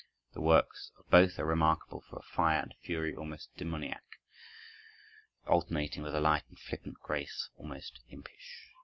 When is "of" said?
0.97-1.07